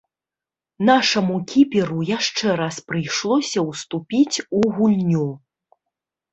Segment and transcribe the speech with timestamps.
[0.89, 5.31] Нашаму кіперу яшчэ раз прыйшлося ўступіць у гульню.